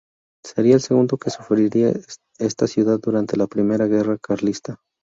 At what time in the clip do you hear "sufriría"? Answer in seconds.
1.29-1.91